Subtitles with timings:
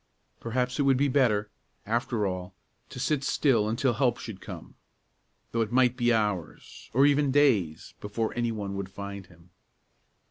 [0.39, 1.51] Perhaps it would be better,
[1.85, 2.55] after all,
[2.89, 4.73] to sit still until help should come,
[5.51, 9.51] though it might be hours, or even days, before any one would find him.